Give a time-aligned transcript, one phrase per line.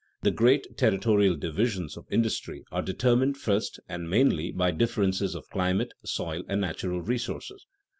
[0.23, 5.93] The great territorial divisions of industry are determined first and mainly by differences of climate,
[6.03, 7.67] soil, and natural resources.